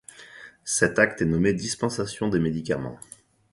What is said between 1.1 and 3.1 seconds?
est nommé dispensationdes médicaments.